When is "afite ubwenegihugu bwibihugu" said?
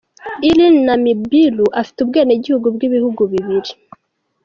1.81-3.21